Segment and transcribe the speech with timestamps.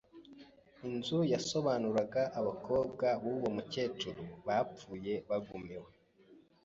[0.87, 5.89] Inzu yasobanuraga abakobwa b’uwo mukecuru bapfuye bagumiwe,